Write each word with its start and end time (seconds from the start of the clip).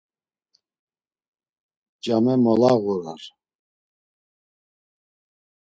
Came 2.03 2.33
molağurar. 2.43 3.23